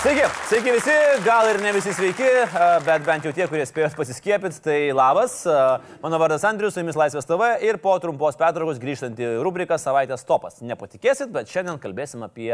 Sveiki, 0.00 0.22
sveiki 0.48 0.72
visi, 0.72 0.92
gal 1.26 1.44
ir 1.50 1.58
ne 1.60 1.74
visi 1.76 1.92
sveiki, 1.92 2.28
bet 2.86 3.02
bent 3.04 3.26
jau 3.26 3.34
tie, 3.36 3.44
kurie 3.50 3.66
spėjot 3.68 3.92
pasiskiepyti, 3.98 4.62
tai 4.64 4.76
labas. 4.96 5.34
Mano 6.00 6.16
vardas 6.22 6.46
Andrius, 6.48 6.72
su 6.72 6.80
jumis 6.80 6.96
Laisvės 6.96 7.28
TV 7.28 7.50
ir 7.68 7.76
po 7.82 7.92
trumpos 8.00 8.38
pertraukos 8.40 8.80
grįžtant 8.80 9.20
į 9.20 9.34
rubriką 9.44 9.76
savaitės 9.76 10.24
topas. 10.24 10.62
Nepatikėsit, 10.64 11.28
bet 11.34 11.52
šiandien 11.52 11.76
kalbėsim 11.82 12.24
apie 12.24 12.48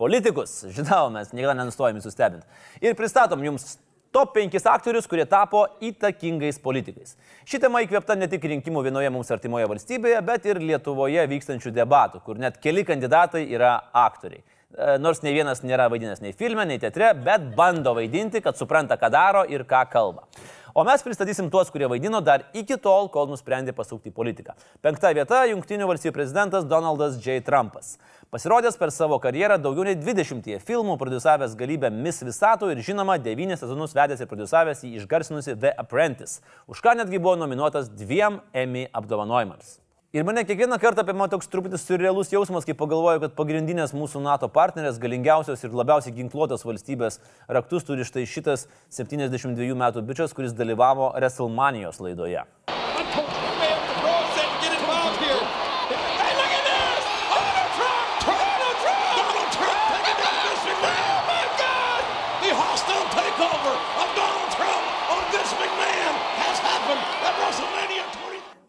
politikus. 0.00 0.62
Žinau, 0.72 1.10
mes 1.12 1.34
niekada 1.36 1.58
nenustojame 1.58 2.00
sustebinti. 2.00 2.48
Ir 2.80 2.96
pristatom 2.96 3.44
jums 3.44 3.74
top 4.16 4.32
5 4.38 4.56
aktorius, 4.72 5.10
kurie 5.12 5.28
tapo 5.28 5.66
įtakingais 5.84 6.62
politikais. 6.64 7.12
Ši 7.44 7.60
tema 7.66 7.84
įkvėpta 7.84 8.16
ne 8.16 8.30
tik 8.32 8.48
rinkimų 8.54 8.86
vienoje 8.88 9.12
mums 9.12 9.28
artimoje 9.36 9.68
valstybėje, 9.68 10.24
bet 10.32 10.48
ir 10.48 10.64
Lietuvoje 10.64 11.28
vykstančių 11.36 11.76
debatų, 11.76 12.24
kur 12.24 12.40
net 12.40 12.56
keli 12.64 12.88
kandidatai 12.88 13.44
yra 13.52 13.76
aktoriai. 14.06 14.40
E, 14.72 14.96
nors 14.98 15.20
ne 15.20 15.34
vienas 15.34 15.60
nėra 15.60 15.90
vaidinęs 15.92 16.22
nei 16.24 16.32
filme, 16.32 16.64
nei 16.64 16.80
teatre, 16.80 17.10
bet 17.12 17.50
bando 17.56 17.92
vaidinti, 17.98 18.40
kad 18.40 18.56
supranta, 18.56 18.96
ką 18.96 19.10
daro 19.12 19.44
ir 19.44 19.66
ką 19.68 19.82
kalba. 19.92 20.24
O 20.72 20.86
mes 20.88 21.02
pristatysim 21.04 21.50
tuos, 21.52 21.68
kurie 21.68 21.84
vaidino 21.84 22.22
dar 22.24 22.46
iki 22.56 22.78
tol, 22.80 23.10
kol 23.12 23.26
nusprendė 23.28 23.74
pasukti 23.76 24.08
į 24.08 24.14
politiką. 24.16 24.54
Penkta 24.80 25.10
vieta- 25.12 25.42
Junktinių 25.52 25.84
valstybių 25.90 26.14
prezidentas 26.16 26.64
Donaldas 26.64 27.18
J. 27.20 27.42
Trumpas. 27.44 27.98
Pasirodęs 28.32 28.78
per 28.80 28.88
savo 28.90 29.18
karjerą 29.20 29.58
daugiau 29.60 29.84
nei 29.84 29.94
20 29.94 30.56
filmų, 30.64 30.96
produsavęs 30.96 31.52
galybę 31.54 31.92
Miss 31.92 32.24
Visato 32.24 32.70
ir 32.72 32.80
žinoma 32.80 33.18
9 33.20 33.58
sezonus 33.60 33.92
vedęs 33.92 34.24
ir 34.24 34.26
produsavęs 34.26 34.80
į 34.88 34.94
išgarsinusi 35.02 35.58
The 35.60 35.74
Apprentice, 35.76 36.40
už 36.66 36.80
ką 36.80 36.96
netgi 36.96 37.20
buvo 37.20 37.36
nominuotas 37.36 37.92
dviem 37.92 38.40
Emmy 38.54 38.88
apdovanojimams. 38.88 39.81
Ir 40.12 40.22
mane 40.28 40.44
kiekvieną 40.44 40.76
kartą 40.76 41.00
apima 41.06 41.24
toks 41.32 41.46
truputį 41.48 41.78
surrealus 41.80 42.28
jausmas, 42.28 42.66
kai 42.68 42.74
pagalvoju, 42.76 43.22
kad 43.22 43.32
pagrindinės 43.32 43.94
mūsų 43.96 44.20
NATO 44.20 44.44
partnerės, 44.52 44.98
galingiausios 45.00 45.64
ir 45.64 45.72
labiausiai 45.72 46.12
ginkluotos 46.18 46.66
valstybės 46.68 47.16
raktus 47.48 47.88
turi 47.88 48.04
štai 48.04 48.26
šitas 48.28 48.66
72 48.92 49.72
metų 49.72 50.04
bičias, 50.04 50.36
kuris 50.36 50.52
dalyvavo 50.52 51.08
WrestleManijos 51.16 51.96
laidoje. 52.04 52.44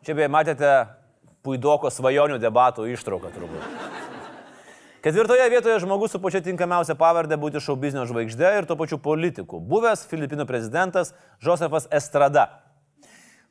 Čia 0.08 0.16
beje 0.16 0.32
matėte 0.32 0.76
puidoko 1.44 1.92
svajonių 1.92 2.40
debatų 2.42 2.88
ištrauką 2.96 3.32
turbūt. 3.36 4.02
Ketvirtoje 5.04 5.50
vietoje 5.52 5.82
žmogus 5.84 6.14
su 6.16 6.20
pačia 6.24 6.40
tinkamiausia 6.40 6.96
pavardė 6.96 7.36
būti 7.36 7.60
šou 7.60 7.76
biznio 7.76 8.06
žvaigždė 8.08 8.54
ir 8.62 8.68
tuo 8.70 8.78
pačiu 8.80 8.96
politiku. 9.04 9.60
Buvęs 9.60 10.06
Filipinų 10.08 10.46
prezidentas 10.48 11.12
Josefas 11.44 11.90
Estrada. 11.92 12.46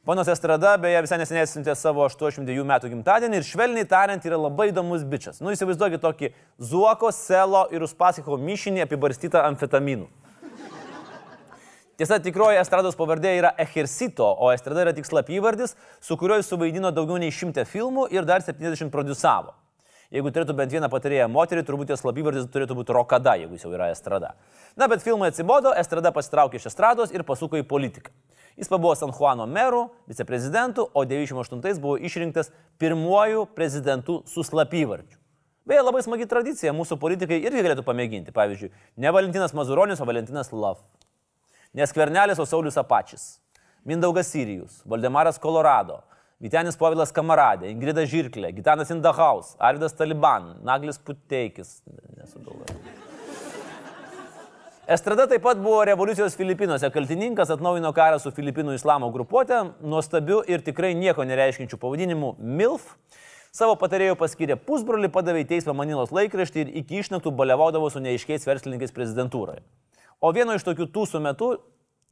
Ponas 0.09 0.27
Estrada 0.33 0.73
beje 0.81 1.03
visai 1.05 1.19
neseniai 1.21 1.45
atsintė 1.45 1.77
savo 1.77 2.03
82 2.09 2.65
metų 2.67 2.89
gimtadienį 2.95 3.39
ir 3.39 3.45
švelniai 3.47 3.87
tariant 3.87 4.25
yra 4.25 4.41
labai 4.41 4.71
įdomus 4.73 5.05
bičias. 5.05 5.45
Nu 5.45 5.53
įsivaizduokit 5.53 6.01
tokį 6.03 6.33
Zuoko, 6.57 7.13
Selo 7.13 7.67
ir 7.71 7.85
Uspasiko 7.85 8.41
mišinį 8.41 8.87
apibarstytą 8.87 9.45
amfetaminų. 9.53 10.09
Tiesa, 12.01 12.17
tikroji 12.25 12.57
estrados 12.57 12.97
pavardė 12.97 13.35
yra 13.37 13.51
Echersito, 13.61 14.25
o 14.25 14.49
estrada 14.55 14.87
yra 14.87 14.95
tik 14.97 15.05
slapyvardis, 15.05 15.75
su 16.01 16.17
kuriuo 16.17 16.39
jis 16.41 16.49
suvaidino 16.49 16.89
daugiau 16.95 17.19
nei 17.21 17.29
100 17.29 17.67
filmų 17.69 18.07
ir 18.15 18.25
dar 18.29 18.41
70 18.41 18.89
produsavo. 18.95 19.53
Jeigu 20.13 20.33
turėtų 20.33 20.57
bent 20.57 20.73
vieną 20.73 20.89
patarėją 20.93 21.29
moterį, 21.33 21.65
turbūt 21.69 21.93
jos 21.93 22.01
slapyvardis 22.05 22.49
turėtų 22.53 22.77
būti 22.77 22.97
Rokada, 22.97 23.37
jeigu 23.41 23.57
jis 23.57 23.67
jau 23.67 23.73
yra 23.77 23.91
estrada. 23.93 24.35
Na, 24.77 24.89
bet 24.89 25.05
filmai 25.05 25.31
atsibodo, 25.33 25.73
estrada 25.77 26.13
pasitraukė 26.17 26.61
iš 26.61 26.71
estrados 26.73 27.13
ir 27.13 27.25
pasuko 27.29 27.61
į 27.61 27.65
politiką. 27.69 28.13
Jis 28.57 28.69
pabuvo 28.73 28.93
San 28.97 29.13
Juano 29.13 29.47
meru, 29.49 29.87
viceprezidentu, 30.09 30.89
o 30.93 31.05
98 31.09 31.81
buvo 31.81 31.97
išrinktas 31.97 32.53
pirmuoju 32.81 33.47
prezidentu 33.57 34.21
su 34.29 34.45
slapyvardžiu. 34.45 35.21
Beje, 35.69 35.85
labai 35.85 36.03
smagi 36.05 36.29
tradicija, 36.29 36.73
mūsų 36.77 36.99
politikai 37.01 37.39
irgi 37.41 37.65
galėtų 37.65 37.85
pamėginti. 37.87 38.35
Pavyzdžiui, 38.37 38.73
ne 39.01 39.13
Valentinas 39.15 39.57
Mazuronis, 39.57 40.01
o 40.03 40.09
Valentinas 40.09 40.53
Love. 40.53 40.81
Nes 41.75 41.93
Kvernelis, 41.93 42.39
o 42.39 42.45
Saulis 42.45 42.77
Apačis, 42.77 43.39
Mindaugas 43.85 44.27
Sirijus, 44.27 44.83
Valdemaras 44.85 45.39
Kolorado, 45.41 46.03
Vitenis 46.43 46.77
Povilas 46.77 47.13
Kamaradė, 47.15 47.71
Ingrida 47.73 48.03
Žirklė, 48.05 48.51
Gitanas 48.53 48.91
Indahaus, 48.93 49.55
Arvidas 49.63 49.95
Taliban, 49.97 50.57
Naglis 50.67 50.99
Puteikis. 51.01 51.79
Nesugalvoju. 52.19 52.77
Estrada 54.93 55.25
taip 55.31 55.41
pat 55.47 55.61
buvo 55.63 55.79
revoliucijos 55.89 56.35
Filipinuose 56.37 56.91
kaltininkas, 56.93 57.53
atnaujino 57.55 57.93
karą 57.97 58.19
su 58.21 58.33
Filipinų 58.37 58.75
islamo 58.77 59.09
grupuotė, 59.15 59.63
nuostabiu 59.81 60.43
ir 60.51 60.61
tikrai 60.67 60.91
nieko 60.99 61.25
nereiškinčiu 61.25 61.79
pavadinimu 61.81 62.35
MILF. 62.37 62.91
Savo 63.55 63.79
patarėjų 63.81 64.19
paskyrė 64.21 64.59
pusbrolį, 64.61 65.09
padavė 65.15 65.45
į 65.45 65.49
teismą 65.55 65.73
Manilos 65.79 66.13
laikraštį 66.13 66.67
ir 66.67 66.75
iki 66.83 67.01
išnaktų 67.01 67.33
balevaudavo 67.39 67.89
su 67.95 68.03
neaiškiais 68.03 68.45
verslininkais 68.49 68.93
prezidentūroje. 68.97 69.63
O 70.23 70.31
vieno 70.31 70.55
iš 70.55 70.63
tokių 70.63 70.87
tūsų 70.95 71.19
metų 71.25 71.49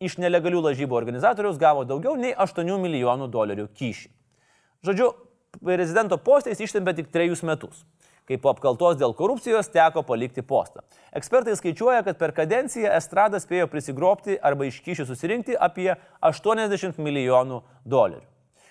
iš 0.03 0.16
nelegalių 0.19 0.65
lažybų 0.65 0.97
organizatorius 0.98 1.60
gavo 1.60 1.84
daugiau 1.87 2.16
nei 2.19 2.32
8 2.34 2.66
milijonų 2.82 3.28
dolerių 3.31 3.69
kyšį. 3.78 4.09
Žodžiu, 4.88 5.10
prezidento 5.62 6.19
postą 6.19 6.50
jis 6.50 6.65
ištempė 6.66 6.97
tik 6.99 7.10
trejus 7.15 7.44
metus, 7.47 7.84
kai 8.26 8.38
po 8.41 8.50
apkaltos 8.50 8.97
dėl 8.99 9.15
korupcijos 9.15 9.69
teko 9.70 10.03
palikti 10.09 10.43
postą. 10.43 10.82
Ekspertai 11.15 11.54
skaičiuoja, 11.59 12.00
kad 12.06 12.19
per 12.19 12.32
kadenciją 12.34 12.91
Estrada 12.97 13.38
spėjo 13.43 13.69
prisigropti 13.70 14.38
arba 14.43 14.66
iš 14.66 14.81
kyšių 14.87 15.06
susirinkti 15.06 15.54
apie 15.54 15.93
80 16.25 16.99
milijonų 16.99 17.60
dolerių. 17.84 18.26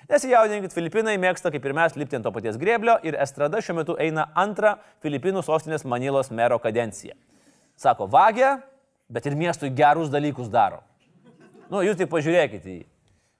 Nesijaudinkit, 0.10 0.74
Filipinai 0.74 1.20
mėgsta 1.22 1.52
kaip 1.54 1.64
ir 1.70 1.76
mes 1.78 1.96
lipti 1.96 2.18
ant 2.18 2.26
to 2.26 2.32
paties 2.34 2.58
grėblio 2.58 2.96
ir 3.06 3.16
Estrada 3.22 3.62
šiuo 3.62 3.78
metu 3.78 3.96
eina 4.02 4.26
antrą 4.34 4.74
Filipinų 5.06 5.46
sostinės 5.46 5.86
Manilos 5.86 6.32
mero 6.34 6.58
kadenciją. 6.60 7.14
Sako, 7.78 8.08
vagė, 8.10 8.56
bet 9.10 9.26
ir 9.26 9.36
miestui 9.38 9.72
gerus 9.76 10.12
dalykus 10.14 10.50
daro. 10.54 10.84
Nu, 11.70 11.84
jūs 11.86 11.98
tik 12.00 12.10
pažiūrėkite 12.10 12.70
į 12.70 12.78
jį. 12.80 12.86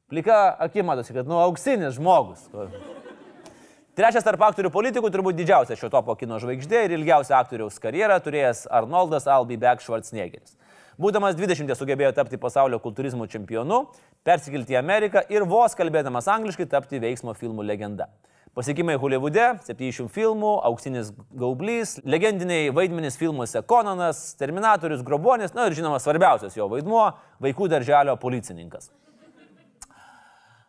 Plika 0.10 0.38
akim 0.66 0.88
matosi, 0.90 1.14
kad, 1.14 1.28
nu, 1.30 1.38
auksinis 1.38 1.98
žmogus. 1.98 2.48
Trečias 3.98 4.24
tarp 4.26 4.42
aktorių 4.48 4.72
politikų 4.74 5.10
turbūt 5.14 5.38
didžiausia 5.38 5.76
šio 5.78 5.90
topo 5.94 6.16
kino 6.18 6.38
žvaigždė 6.42 6.86
ir 6.88 6.94
ilgiausia 6.96 7.36
aktoriaus 7.38 7.82
karjerą 7.84 8.16
turėjęs 8.24 8.64
Arnoldas 8.72 9.28
Albibek 9.30 9.84
Schwarzeneggeris. 9.84 10.56
Būdamas 11.00 11.36
20 11.38 11.76
sugebėjo 11.76 12.14
tapti 12.16 12.40
pasaulio 12.40 12.80
kultūrizmo 12.84 13.28
čempionu, 13.32 13.86
persikelti 14.24 14.76
į 14.76 14.80
Ameriką 14.80 15.24
ir 15.32 15.46
vos 15.48 15.76
kalbėdamas 15.80 16.30
angliškai 16.32 16.68
tapti 16.72 17.00
veiksmo 17.04 17.36
filmų 17.38 17.64
legenda. 17.68 18.10
Pasiekimai 18.60 18.98
Hollywoode, 19.00 19.44
700 19.64 20.10
filmų, 20.12 20.50
auksinis 20.68 21.14
gaublys, 21.40 21.94
legendiniai 22.04 22.74
vaidmenys 22.76 23.16
filmuose 23.16 23.62
Konanas, 23.64 24.34
Terminatorius, 24.36 25.00
Grobonis, 25.08 25.54
na 25.56 25.70
ir 25.70 25.78
žinoma 25.78 25.96
svarbiausias 26.04 26.58
jo 26.60 26.68
vaidmuo- 26.68 27.06
vaikų 27.46 27.70
darželio 27.72 28.18
policininkas. 28.20 28.90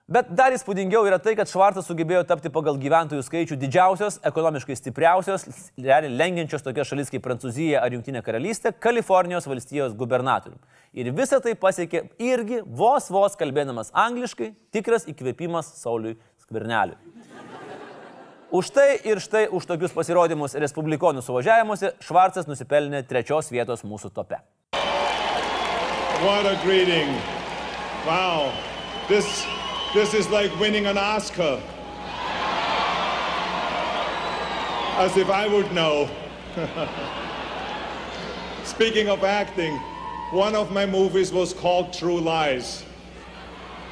Bet 0.06 0.30
dar 0.30 0.52
įspūdingiau 0.52 1.02
yra 1.06 1.18
tai, 1.18 1.34
kad 1.34 1.48
Švartas 1.50 1.86
sugebėjo 1.86 2.24
tapti 2.26 2.48
pagal 2.48 2.78
gyventojų 2.78 3.22
skaičių 3.26 3.58
didžiausios, 3.58 4.20
ekonomiškai 4.22 4.76
stipriausios, 4.76 5.48
realiai 5.78 6.14
lenkiančios 6.14 6.62
tokias 6.62 6.86
šalis 6.86 7.10
kaip 7.10 7.22
Prancūzija 7.22 7.82
ar 7.82 7.90
Junktinė 7.90 8.22
karalystė, 8.22 8.72
Kalifornijos 8.72 9.46
valstijos 9.46 9.94
gubernatoriumi. 9.94 10.62
Ir 10.94 11.10
visą 11.10 11.42
tai 11.42 11.54
pasiekė 11.54 12.08
irgi 12.18 12.62
vos 12.66 13.10
vos 13.10 13.34
kalbėdamas 13.34 13.90
angliškai, 13.90 14.54
tikras 14.70 15.06
įkvėpimas 15.06 15.74
Sauliui 15.74 16.16
Skverneliui. 16.38 17.09
Už 18.50 18.74
tai 18.74 18.98
ir 19.06 19.22
štai 19.22 19.46
už 19.46 19.62
tokius 19.62 19.92
pasirodymus 19.94 20.58
Respublikonų 20.58 21.22
suvažiavimuose 21.22 21.92
Švarcas 22.02 22.48
nusipelnė 22.50 23.04
trečios 23.06 23.46
vietos 23.54 23.84
mūsų 23.86 24.10
tope. 24.10 24.40
Wow. 28.02 28.50
This, 29.06 29.46
this 29.94 30.14
is 30.14 30.28
like 30.30 30.50
winning 30.58 30.86
an 30.86 30.98
Oscar. 30.98 31.62
As 34.98 35.16
if 35.16 35.30
I 35.30 35.46
would 35.46 35.70
know. 35.70 36.10
Speaking 38.64 39.08
of 39.08 39.22
acting, 39.22 39.78
one 40.32 40.56
of 40.56 40.72
my 40.72 40.86
movies 40.86 41.32
was 41.32 41.54
called 41.54 41.92
True 41.92 42.20
Lies. 42.20 42.82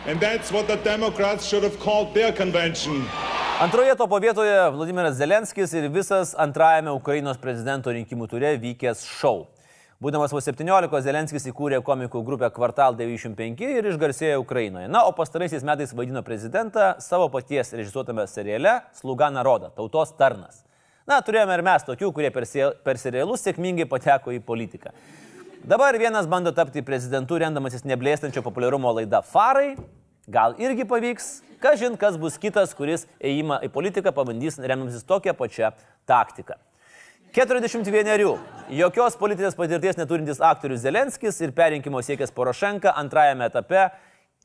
And 0.07 0.19
that's 0.19 0.51
what 0.51 0.67
the 0.67 0.77
Democrats 0.83 1.47
should 1.47 1.63
have 1.63 1.79
called 1.79 2.13
their 2.13 2.33
convention. 2.33 3.07
Antroje 3.61 3.95
topo 3.97 4.19
vietoje 4.19 4.71
Vladimiras 4.71 5.17
Zelenskis 5.19 5.73
ir 5.75 5.89
visas 5.91 6.31
antrajame 6.39 6.93
Ukrainos 6.95 7.41
prezidento 7.43 7.91
rinkimų 7.91 8.29
turė 8.31 8.53
vykęs 8.63 9.01
šou. 9.03 9.49
Būdamas 9.99 10.31
vos 10.31 10.47
17, 10.47 11.01
Zelenskis 11.03 11.49
įkūrė 11.51 11.81
komikų 11.83 12.23
grupę 12.23 12.53
Kvartal 12.55 12.95
95 12.95 13.67
ir 13.67 13.91
išgarsėjo 13.91 14.39
Ukrainoje. 14.45 14.87
Na, 14.87 15.03
o 15.11 15.17
pastaraisiais 15.17 15.67
metais 15.67 15.91
vaidino 15.91 16.23
prezidentą 16.23 16.93
savo 17.03 17.27
paties 17.35 17.75
režisuotame 17.75 18.29
seriale 18.31 18.77
Sluga 18.95 19.27
Naroda- 19.35 19.73
Tautos 19.81 20.15
tarnas. 20.15 20.63
Na, 21.03 21.19
turėjome 21.19 21.59
ir 21.59 21.67
mes 21.67 21.83
tokių, 21.83 22.15
kurie 22.15 22.31
per 22.31 22.97
serialus 23.03 23.43
sėkmingai 23.43 23.91
pateko 23.91 24.31
į 24.31 24.39
politiką. 24.39 24.95
Dabar 25.67 25.99
vienas 25.99 26.31
bando 26.31 26.55
tapti 26.55 26.79
prezidentu, 26.87 27.43
rendamasis 27.43 27.83
neblėstančio 27.83 28.39
populiarumo 28.39 28.95
laida 28.95 29.19
Farai. 29.19 29.75
Gal 30.29 30.59
irgi 30.61 30.85
pavyks, 30.85 31.39
kažin 31.61 31.95
kas 31.97 32.19
bus 32.21 32.35
kitas, 32.37 32.75
kuris 32.77 33.07
įėjimą 33.17 33.63
į 33.65 33.71
politiką 33.73 34.13
pabandys 34.13 34.59
remdamasis 34.61 35.07
tokią 35.09 35.33
pačią 35.33 35.71
taktiką. 36.09 36.59
41. 37.33 38.37
Jokios 38.77 39.17
politinės 39.21 39.57
patirties 39.57 39.97
neturintis 39.97 40.41
aktorius 40.45 40.85
Zelenskis 40.85 41.41
ir 41.41 41.53
perinkimo 41.57 42.01
siekęs 42.05 42.33
Porošenka 42.37 42.93
antrajame 43.01 43.49
etape 43.49 43.87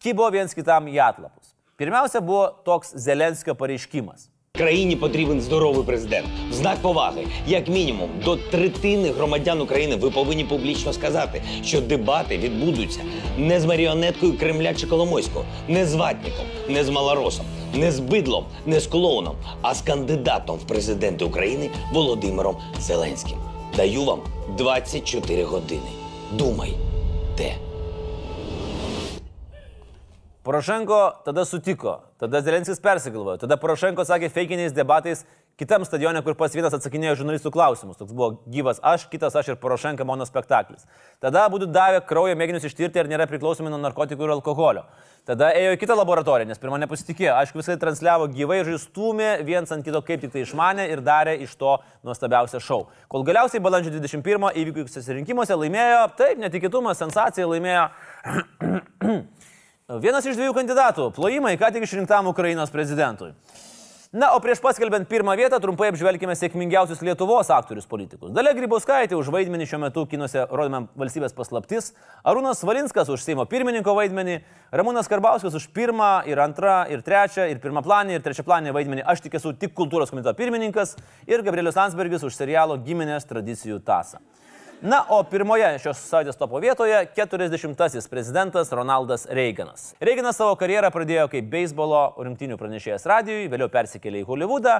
kibo 0.03 0.29
viens 0.31 0.55
kitam 0.55 0.87
į 0.87 0.99
atlapus. 1.03 1.51
Pirmiausia 1.79 2.23
buvo 2.23 2.47
toks 2.63 2.95
Zelenskio 2.95 3.55
pareiškimas. 3.59 4.29
Країні 4.63 4.95
потрібен 4.95 5.41
здоровий 5.41 5.83
президент. 5.83 6.25
В 6.49 6.53
знак 6.53 6.77
поваги, 6.81 7.27
як 7.47 7.67
мінімум, 7.67 8.09
до 8.25 8.35
третини 8.35 9.11
громадян 9.11 9.61
України 9.61 9.95
ви 9.95 10.11
повинні 10.11 10.43
публічно 10.43 10.93
сказати, 10.93 11.41
що 11.63 11.81
дебати 11.81 12.37
відбудуться 12.37 12.99
не 13.37 13.59
з 13.59 13.65
маріонеткою 13.65 14.37
Кремля 14.37 14.73
чи 14.73 14.87
Коломойського, 14.87 15.45
не 15.67 15.85
з 15.85 15.93
ватником, 15.95 16.45
не 16.69 16.83
з 16.83 16.89
малоросом, 16.89 17.45
не 17.73 17.91
з 17.91 17.99
бидлом, 17.99 18.45
не 18.65 18.79
з 18.79 18.87
клоуном, 18.87 19.35
а 19.61 19.73
з 19.73 19.81
кандидатом 19.81 20.55
в 20.55 20.67
президенти 20.67 21.25
України 21.25 21.69
Володимиром 21.93 22.57
Зеленським. 22.79 23.37
Даю 23.77 24.03
вам 24.03 24.19
24 24.57 25.43
години. 25.43 25.91
Думайте. 26.31 27.55
Porošenko 30.43 31.23
tada 31.25 31.45
sutiko, 31.45 31.99
tada 32.23 32.41
Zelenskis 32.41 32.79
persigalvojo, 32.79 33.41
tada 33.43 33.57
Porošenko 33.59 34.05
sakė 34.07 34.29
feikiniais 34.31 34.71
debatais 34.75 35.25
kitam 35.59 35.83
stadione, 35.85 36.21
kur 36.25 36.33
pas 36.39 36.53
vienas 36.55 36.73
atsakinėjo 36.73 37.17
žurnalistų 37.19 37.51
klausimus. 37.53 37.97
Toks 37.99 38.13
buvo 38.15 38.29
gyvas 38.49 38.79
aš, 38.81 39.05
kitas 39.11 39.35
aš 39.37 39.51
ir 39.51 39.57
Porošenka 39.61 40.05
monospektaklis. 40.07 40.87
Tada 41.21 41.43
būtų 41.51 41.67
davę 41.75 41.99
kraujo 42.07 42.37
mėginius 42.39 42.65
ištirti, 42.69 43.01
ar 43.01 43.09
nėra 43.11 43.27
priklausomi 43.29 43.69
nuo 43.69 43.81
narkotikų 43.83 44.25
ir 44.25 44.33
alkoholio. 44.37 44.85
Tada 45.27 45.51
ėjo 45.55 45.75
į 45.75 45.79
kitą 45.83 45.97
laboratoriją, 45.99 46.49
nes 46.49 46.61
pirmą 46.63 46.79
nepasitikėjo. 46.81 47.35
Aišku, 47.37 47.61
visai 47.61 47.77
transliavo 47.79 48.27
gyvai 48.33 48.61
ir 48.61 48.71
žaistūmė 48.71 49.29
viens 49.45 49.71
ant 49.75 49.85
kito 49.85 50.01
kaip 50.07 50.23
tik 50.23 50.33
tai 50.33 50.43
išmanė 50.47 50.89
ir 50.95 51.03
darė 51.05 51.37
iš 51.45 51.53
to 51.59 51.77
nuostabiausią 52.07 52.63
šou. 52.63 52.81
Kol 53.11 53.27
galiausiai 53.27 53.63
balandžio 53.63 53.93
21 53.93 54.49
įvykusiuose 54.63 55.19
rinkimuose 55.19 55.59
laimėjo, 55.59 56.05
taip, 56.19 56.41
netikėtumas, 56.43 56.99
sensacija 56.99 57.47
laimėjo 57.51 57.87
Vienas 59.83 60.23
iš 60.23 60.37
dviejų 60.39 60.53
kandidatų- 60.55 61.09
plojimai, 61.17 61.57
ką 61.59 61.67
tik 61.73 61.83
išrinktam 61.83 62.27
Ukrainos 62.27 62.69
prezidentui. 62.71 63.33
Na, 64.13 64.31
o 64.31 64.39
prieš 64.39 64.61
paskelbent 64.61 65.09
pirmą 65.09 65.35
vietą 65.35 65.59
trumpai 65.59 65.89
apžvelgime 65.91 66.31
sėkmingiausius 66.37 67.01
Lietuvos 67.01 67.49
aktorius 67.49 67.85
politikus. 67.85 68.31
Dalia 68.31 68.53
Grybauskaitė 68.53 69.17
už 69.17 69.27
vaidmenį 69.27 69.67
šiuo 69.67 69.79
metu 69.81 70.05
kinuose 70.05 70.47
rodome 70.49 70.87
valstybės 70.95 71.33
paslaptis, 71.35 71.93
Arūnas 72.23 72.63
Valinskas 72.63 73.09
už 73.09 73.19
Seimo 73.19 73.45
pirmininko 73.45 73.93
vaidmenį, 73.93 74.41
Ramūnas 74.71 75.09
Karbauskas 75.09 75.53
už 75.53 75.67
pirmą 75.73 76.25
ir 76.27 76.37
antrą 76.37 76.89
ir 76.89 77.01
trečią 77.01 77.49
ir 77.49 77.59
pirmą 77.59 77.83
planį 77.83 78.13
ir 78.13 78.21
trečią 78.21 78.43
planį 78.43 78.71
vaidmenį 78.71 79.03
Aš 79.05 79.19
tik 79.19 79.33
esu 79.33 79.51
tik 79.51 79.73
kultūros 79.73 80.09
komiteto 80.09 80.33
pirmininkas 80.33 80.95
ir 81.27 81.41
Gabrielius 81.41 81.75
Landsbergis 81.75 82.23
už 82.23 82.35
serialo 82.35 82.77
Giminės 82.77 83.25
tradicijų 83.25 83.83
tasą. 83.83 84.19
Na, 84.83 84.97
o 85.15 85.21
pirmoje 85.23 85.63
šios 85.79 86.01
savaitės 86.09 86.35
topo 86.35 86.59
vietoje 86.59 86.97
40-asis 87.15 88.09
prezidentas 88.11 88.67
Ronaldas 88.75 89.21
Reiganas. 89.31 89.93
Reiganas 90.03 90.35
savo 90.35 90.57
karjerą 90.59 90.89
pradėjo 90.91 91.29
kaip 91.31 91.47
beisbolo 91.53 92.01
rinktinių 92.19 92.57
pranešėjas 92.59 93.07
radijui, 93.07 93.45
vėliau 93.47 93.71
persikėlė 93.71 94.25
į 94.25 94.27
Hollywoodą, 94.27 94.73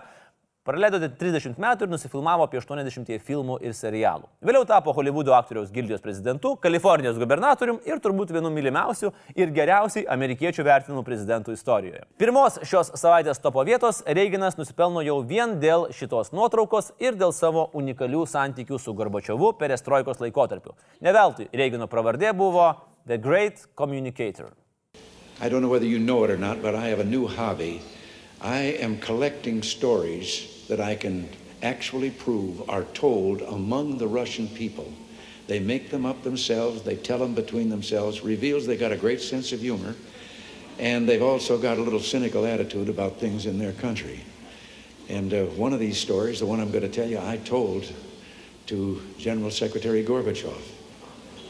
Praleido 0.63 0.95
30 0.95 1.57
metų 1.60 1.83
ir 1.83 1.89
nusifilmavo 1.92 2.45
apie 2.45 2.56
80 2.56 3.10
filmų 3.27 3.57
ir 3.68 3.74
serialų. 3.75 4.30
Vėliau 4.48 4.63
tapo 4.63 4.94
Hollywoodo 4.95 5.33
aktoriaus 5.36 5.74
gildijos 5.75 6.00
prezidentu, 6.00 6.54
Kalifornijos 6.63 7.18
gubernatorium 7.19 7.81
ir 7.83 8.00
turbūt 8.00 8.30
vienu 8.31 8.48
mylimiausių 8.56 9.10
ir 9.36 9.51
geriausiai 9.51 10.06
amerikiečių 10.15 10.63
vertinamų 10.63 11.04
prezidentų 11.04 11.57
istorijoje. 11.57 12.06
Pirmos 12.15 12.62
šios 12.63 12.94
savaitės 12.95 13.44
topo 13.44 13.65
vietos 13.68 14.00
Reiginas 14.07 14.56
nusipelno 14.56 15.04
jau 15.04 15.18
vien 15.27 15.57
dėl 15.60 15.89
šitos 15.92 16.31
nuotraukos 16.31 16.94
ir 17.04 17.19
dėl 17.19 17.36
savo 17.36 17.65
unikalių 17.75 18.24
santykių 18.24 18.80
su 18.80 18.95
Gorbačiovu 18.95 19.51
perestroikos 19.60 20.24
laikotarpiu. 20.24 20.77
Neveltui 21.04 21.50
Reigino 21.51 21.92
pravardė 21.92 22.31
buvo 22.31 22.69
The 23.04 23.19
Great 23.19 23.68
Communicator. 23.75 24.54
I 25.44 25.50
don't 25.50 25.60
know 25.60 25.68
whether 25.68 25.83
you 25.83 26.00
know 26.00 26.24
it 26.24 26.31
or 26.31 26.39
not, 26.39 26.63
but 26.63 26.74
I 26.74 26.88
have 26.88 27.04
a 27.04 27.10
new 27.12 27.27
hobby. 27.27 27.81
I 28.39 28.80
am 28.80 28.98
collecting 29.00 29.62
stories 29.62 30.53
that 30.68 30.80
I 30.80 30.95
can 30.95 31.30
actually 31.62 32.12
prove 32.12 32.69
are 32.69 32.83
told 32.83 33.42
among 33.42 33.98
the 33.98 34.07
Russian 34.07 34.48
people. 34.50 34.92
They 35.48 35.60
make 35.60 35.89
them 35.89 36.06
up 36.06 36.24
themselves, 36.24 36.83
they 36.83 36.95
tell 36.95 37.19
them 37.19 37.33
between 37.33 37.69
themselves, 37.69 38.21
reveals 38.21 38.65
they 38.65 38.77
got 38.77 38.92
a 38.92 38.98
great 38.98 39.21
sense 39.21 39.51
of 39.51 39.60
humor, 39.60 39.95
and 40.80 41.07
they've 41.07 41.21
also 41.21 41.57
got 41.57 41.77
a 41.77 41.81
little 41.81 42.00
cynical 42.00 42.45
attitude 42.45 42.89
about 42.89 43.19
things 43.19 43.45
in 43.45 43.60
their 43.60 43.74
country. 43.74 44.21
And 45.10 45.33
uh, 45.33 45.45
one 45.45 45.74
of 45.74 45.80
these 45.80 45.98
stories, 45.98 46.39
the 46.39 46.45
one 46.45 46.60
I'm 46.60 46.71
going 46.71 46.83
to 46.83 46.89
tell 46.89 47.07
you, 47.07 47.19
I 47.19 47.38
told 47.38 47.92
to 48.68 49.01
General 49.18 49.51
Secretary 49.51 50.04
Gorbachev. 50.04 50.62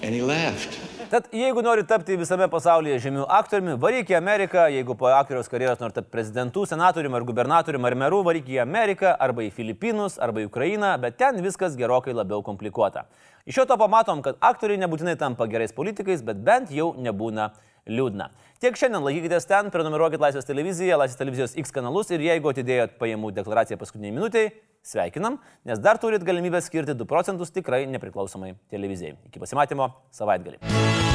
And 0.02 0.14
he 0.14 0.22
laughed. 0.22 0.78
Tad 1.14 1.28
jeigu 1.30 1.62
nori 1.62 1.84
tapti 1.86 2.16
visame 2.18 2.48
pasaulyje 2.50 2.96
žymių 3.04 3.28
aktoriumi, 3.36 3.76
varyk 3.78 4.10
į 4.10 4.16
Ameriką, 4.18 4.64
jeigu 4.74 4.96
po 4.98 5.12
aktoriaus 5.14 5.52
karjeros 5.52 5.78
nori 5.78 5.94
tapti 5.94 6.10
prezidentu, 6.10 6.64
senatoriumi 6.66 7.20
ar 7.20 7.26
gubernatoriumi 7.28 7.86
ar 7.86 7.96
meru, 8.02 8.24
varyk 8.26 8.50
į 8.50 8.58
Ameriką 8.64 9.12
arba 9.22 9.44
į 9.46 9.52
Filipinus 9.54 10.16
arba 10.18 10.42
į 10.42 10.48
Ukrainą, 10.50 10.96
bet 11.04 11.20
ten 11.22 11.38
viskas 11.46 11.76
gerokai 11.78 12.16
labiau 12.18 12.42
komplikuota. 12.42 13.06
Iš 13.46 13.60
šio 13.60 13.68
to 13.70 13.78
pamatom, 13.78 14.24
kad 14.26 14.42
aktoriai 14.42 14.82
nebūtinai 14.82 15.14
tampa 15.22 15.46
gerais 15.54 15.78
politikais, 15.78 16.26
bet 16.26 16.42
bent 16.42 16.74
jau 16.74 16.96
nebūna 16.98 17.52
liūdna. 17.90 18.30
Tiek 18.64 18.78
šiandien 18.80 19.04
laikykitės 19.04 19.48
ten, 19.50 19.72
prenumeruokit 19.74 20.22
Laisvės 20.24 20.48
televiziją, 20.48 20.98
Laisvės 21.02 21.20
televizijos 21.20 21.56
X 21.60 21.74
kanalus 21.76 22.14
ir 22.16 22.24
jeigu 22.24 22.52
atidėjot 22.54 22.96
pajamų 23.02 23.34
deklaraciją 23.36 23.80
paskutiniai 23.82 24.16
minutiai, 24.16 24.54
sveikinam, 24.88 25.40
nes 25.68 25.82
dar 25.84 26.00
turit 26.00 26.24
galimybę 26.24 26.64
skirti 26.64 26.96
2 26.96 27.10
procentus 27.10 27.52
tikrai 27.56 27.84
nepriklausomai 27.92 28.56
televizijai. 28.72 29.18
Iki 29.32 29.44
pasimatymo 29.44 29.92
savaitgalį. 30.16 31.13